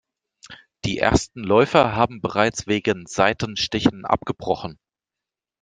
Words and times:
Die 0.83 0.97
ersten 0.97 1.43
Läufer 1.43 1.95
haben 1.95 2.21
bereits 2.21 2.65
wegen 2.65 3.05
Seitenstichen 3.05 4.03
abgebrochen. 4.03 4.79